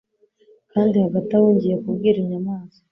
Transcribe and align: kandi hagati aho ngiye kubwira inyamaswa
kandi 0.71 0.95
hagati 1.05 1.31
aho 1.37 1.45
ngiye 1.53 1.75
kubwira 1.83 2.17
inyamaswa 2.23 2.79